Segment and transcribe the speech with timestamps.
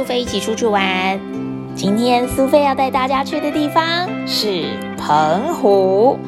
[0.00, 1.20] 苏菲一起出去玩。
[1.74, 4.64] 今天苏菲要带大家去的地方是
[4.96, 6.18] 澎湖。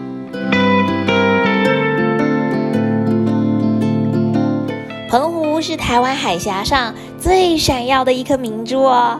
[5.09, 9.19] 澎湖是台湾海峡上最闪耀的一颗明珠哦。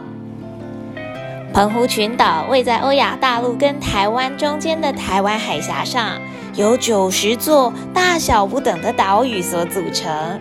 [1.51, 6.19] 澎湖群岛位在欧亚大陆跟台湾中间的台湾海峡上，
[6.53, 10.39] 由九十座大小不等的岛屿所组成。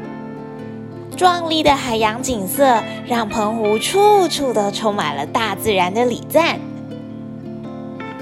[1.16, 6.58] 壮丽的海洋景色让澎湖处处都充满了大自然的礼赞。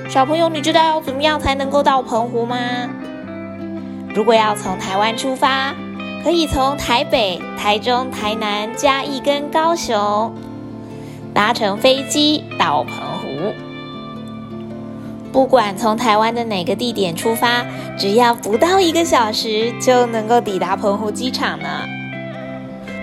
[0.08, 2.58] 小朋友，你知道要怎么样才能够到澎湖吗？
[4.14, 5.72] 如果要从台湾出发，
[6.24, 10.34] 可以从台北、台中、台南、嘉义跟高雄。
[11.32, 13.54] 搭乘飞机到澎湖，
[15.32, 17.64] 不管从台湾的哪个地点出发，
[17.96, 21.86] 只要不到一个小时就能够抵达澎湖机场呢。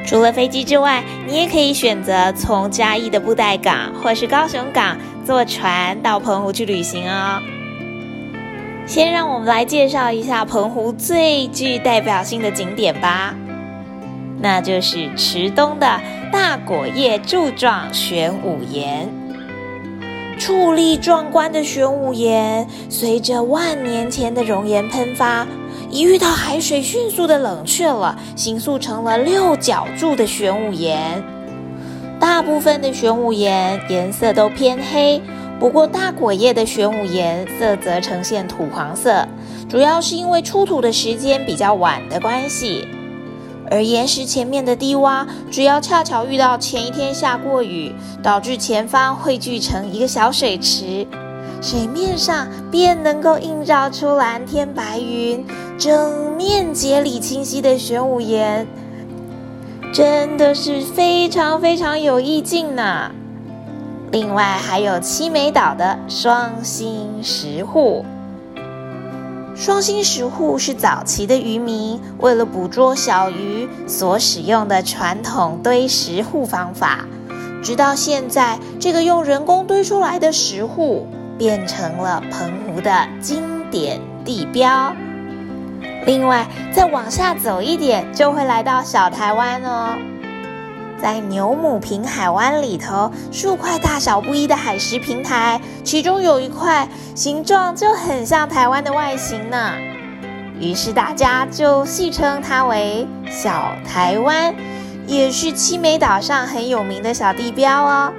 [0.08, 7.42] 除了飞机之外，你也可以选择从嘉义的布袋港或是高雄港坐船到澎湖去旅行哦。
[8.86, 13.36] 先让我们来介绍一下澎湖最具代表性的景点吧，
[14.40, 16.00] 那就是池东的。
[16.32, 19.10] 大果叶柱状玄武岩，
[20.38, 25.46] 矗立壮观的玄武岩，随着万年前的熔岩喷发，
[25.90, 31.24] 一遇到海水，迅速的冷却了，形塑成了六角柱的玄武岩。
[32.20, 35.22] 大部分的玄武岩颜色都偏黑，
[35.60, 39.26] 不过大果叶的玄武岩色则呈现土黄色，
[39.70, 42.88] 主要是因为出土的时间比较晚的关系。
[43.70, 47.94] 而岩石前面的低洼，只要恰巧遇到前一天下过雨，
[48.24, 51.06] 导致前方汇聚成一个小水池，
[51.62, 55.46] 水面上便能够映照出蓝天白云，
[55.78, 58.66] 整面节理清晰的玄武岩，
[59.94, 63.12] 真的是非常非常有意境呢。
[64.12, 68.06] 另外还有七美岛的双星石户。
[69.54, 77.06] 双星石户是早期的渔民为了捕捉小鱼所使用的传统堆石户方法，
[77.64, 84.94] 直到现在，这个用人工堆出来的石户变成了澎湖的经典地标。
[86.06, 89.96] 另外，再往下走一点，就会来到小台湾哦。
[91.00, 99.74] 在牛母坪海湾里头，数块大小不一的海蚀平台，其中有一块形状就很像台湾的外形呢。
[100.60, 104.56] 于是大家就戏称它为“小台湾”，
[105.06, 108.12] 也是七美岛上很有名的小地标哦。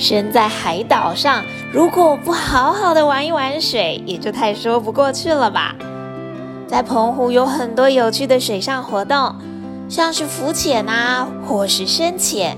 [0.00, 5.76] 身在海岛上，如果不好好的玩一玩水，也就太说不过去了吧。
[6.66, 9.34] 在澎湖有很多有趣的水上活动。
[9.90, 12.56] 像是浮潜啊，或是深潜，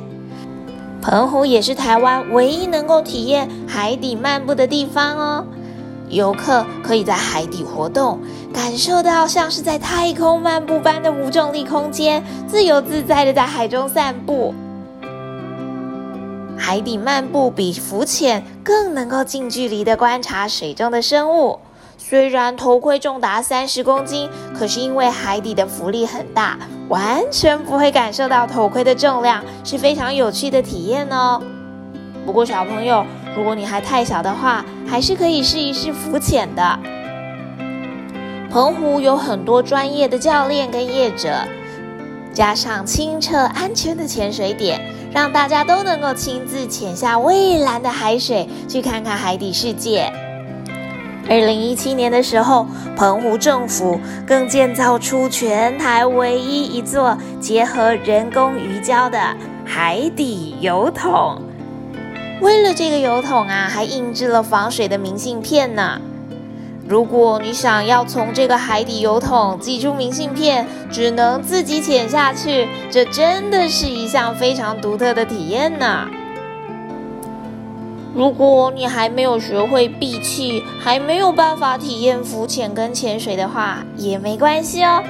[1.01, 5.47] 澎湖也是台湾唯一能够体验海底漫步的地方哦。
[6.11, 8.21] 游客可以在海底活动，
[8.53, 14.55] 感受到像是在太空漫步般的无重力空间，自由自在的在海中散步。
[16.65, 21.59] 海底漫步比浮潜更能够近距离的观察水中的生物。
[21.99, 26.57] 虽然头盔重达三十公斤，可是因为海底的浮力很大，
[26.89, 31.43] 完全不会感受到头盔的重量，是非常有趣的体验哦。
[32.25, 33.05] 不过小朋友，
[33.37, 36.79] 如果你还太小的话，还是可以试一试浮潜的。
[38.53, 41.35] 澎湖有很多专业的教练跟业者，
[42.33, 44.81] 加上清澈安全的潜水点，
[45.13, 50.13] 让大家都能够亲自潜下蔚蓝的海水，去看看海底世界。
[51.29, 59.19] 二零一七年的时候，澎湖政府更建造出全台唯一一座结合人工鱼礁的
[59.65, 61.41] 海底油桶。
[62.41, 66.01] 为了这个油桶啊，还印制了防水的明信片呢。
[66.93, 76.07] 如果你想要从这个海底油桶寄出明信片，只能自己潜下去，这真的是一项非常独特的体验呢。
[78.15, 85.03] 如果你还没有学会闭气，还没有办法体验浮潜跟潜水的话，也没关系哦。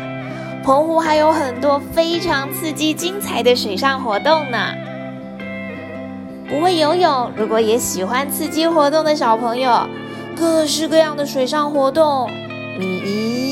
[0.62, 4.58] 澎湖还有很多非常刺激、精彩的水上活动呢。
[6.49, 9.81] 不会游泳，如果也喜欢刺激活动的小朋友，
[10.37, 12.31] 各式各样的水上活动，
[12.79, 12.99] 你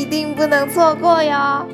[0.01, 1.67] 一定不能错过哟。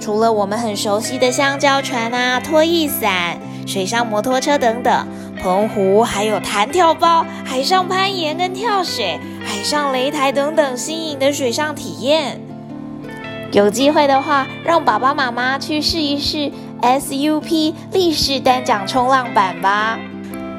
[0.00, 5.06] 除了我们很熟悉的香蕉船啊、拖曳伞、水上摩托车等等。
[5.42, 12.40] 澎湖还有弹跳包、海上攀岩跟跳水、海上擂台等等新颖的水上体验。
[13.52, 19.98] 有机会的话，让爸爸妈妈去试一试 SUP 历史单桨冲浪板吧？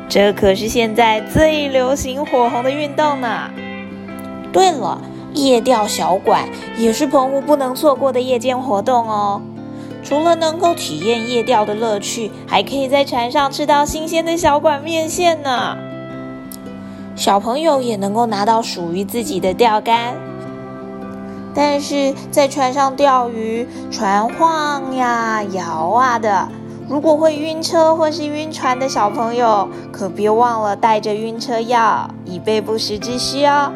[0.09, 3.49] 这可是现在最流行火红的运动呢。
[4.53, 5.01] 对了，
[5.33, 9.41] 夜钓小馆也是澎湖不能错过的夜间活动哦。
[10.03, 15.77] 除了能够体验夜钓的乐趣，还可以在船上吃到新鲜的小馆面线呢。
[17.15, 20.15] 小朋友也能够拿到属于自己的钓竿。
[21.53, 26.47] 但是在船上钓鱼，船晃呀摇啊的，
[26.89, 33.71] 如果会晕车或是晕船的小朋友，可别忘了带着晕车药，以备不时之需哦。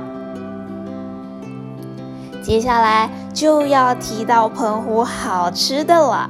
[2.42, 6.30] 接下来就要提到澎湖好吃的了，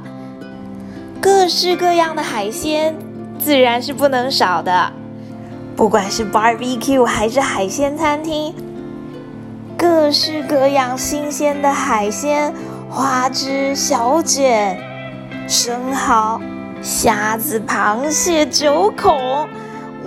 [1.20, 2.96] 各式各样的海鲜
[3.38, 4.92] 自然是不能少的。
[5.76, 8.54] 不管是 barbecue 还是海鲜餐厅，
[9.78, 12.52] 各式各样新鲜的海鲜，
[12.90, 14.78] 花枝、小卷、
[15.48, 16.38] 生蚝、
[16.82, 19.48] 虾子、螃蟹、九孔，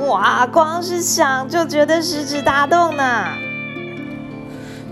[0.07, 3.03] 哇，光是想就觉得食指大动呢。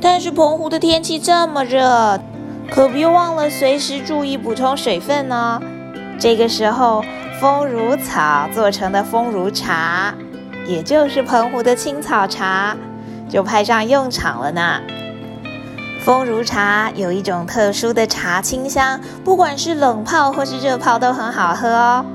[0.02, 2.20] 但是澎湖的天气这么热，
[2.72, 5.62] 可别忘了随时注意补充水分哦。
[6.18, 7.04] 这个时候，
[7.42, 10.14] 风乳草做成的风乳茶，
[10.66, 12.78] 也就是澎湖的青草茶，
[13.28, 14.80] 就派上用场了呢。
[16.04, 22.06] 风如茶有一种特殊的茶清香，不管是冷泡或是热泡都很好喝哦。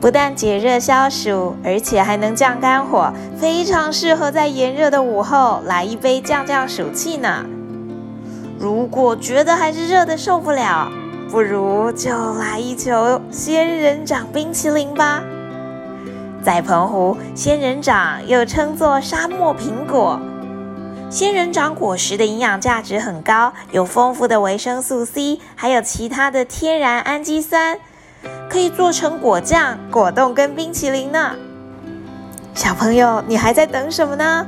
[0.00, 7.44] 不但解热消暑，而且还能降肝火，非常适合在炎热的午后来一杯降降暑气呢。
[8.58, 10.90] 如果觉得还是热的受不了，
[11.30, 15.22] 不如就来一球仙人掌冰淇淋吧。
[16.42, 20.18] 在澎湖，仙人掌又称作沙漠苹果。
[21.10, 27.76] 仙人掌果实的营养价值很高，有丰富的维生素 C，还有其他的天然氨基酸。
[28.48, 31.34] 可以做成果酱、果冻跟冰淇淋呢。
[32.54, 34.46] 小朋友，你还在等什么呢？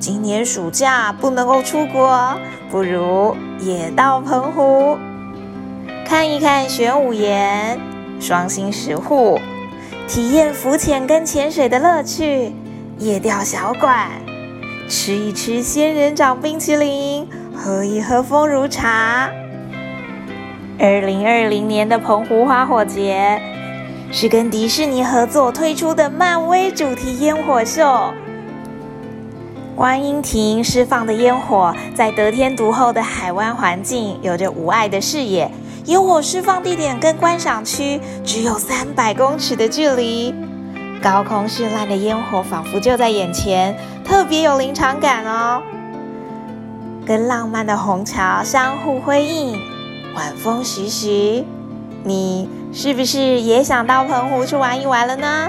[0.00, 2.36] 今年暑假不能够出国，
[2.70, 4.98] 不如也到澎湖
[6.04, 7.78] 看一看玄武岩、
[8.20, 9.38] 双星石户，
[10.08, 12.52] 体验浮潜跟潜水的乐趣；
[12.98, 14.10] 夜钓小馆，
[14.88, 19.28] 吃一吃仙人掌冰淇淋，喝一喝风乳茶。
[20.78, 23.40] 二零二零年的澎湖花火节
[24.12, 28.12] 是跟迪士尼合作推出的漫威主题烟火秀。
[29.74, 35.50] 观音亭释放的烟火，在得天独厚的海湾环境，有着无碍的视野。
[35.86, 40.32] 烟火释放地点跟观赏区只有三百公尺的距离，
[41.06, 45.62] 高空绚烂的烟火仿佛就在眼前，特别有临场感哦。
[47.06, 49.56] 跟浪漫的虹桥相互辉映。
[50.16, 51.44] 晚风徐徐，
[52.02, 55.48] 你是不是也想到澎湖去玩一玩了呢？